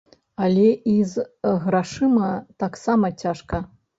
Але 0.45 0.69
і 0.93 0.93
з 1.11 1.25
грашыма 1.67 2.31
таксама 2.65 3.13
цяжка. 3.25 3.63